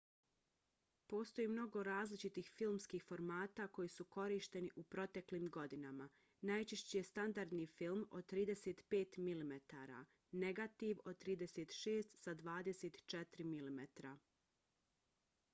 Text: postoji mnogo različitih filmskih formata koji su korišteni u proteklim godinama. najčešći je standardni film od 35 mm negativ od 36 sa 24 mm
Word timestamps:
postoji 1.11 1.47
mnogo 1.49 1.81
različitih 1.87 2.47
filmskih 2.61 3.03
formata 3.09 3.67
koji 3.79 3.91
su 3.97 4.05
korišteni 4.15 4.71
u 4.83 4.85
proteklim 4.95 5.45
godinama. 5.59 6.07
najčešći 6.51 6.97
je 6.99 7.03
standardni 7.11 7.67
film 7.77 8.01
od 8.21 8.31
35 8.37 9.21
mm 9.29 9.61
negativ 10.47 11.05
od 11.13 11.23
36 11.29 12.21
sa 12.27 12.37
24 12.43 13.49
mm 13.79 13.85